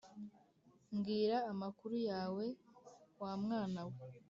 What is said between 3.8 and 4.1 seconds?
we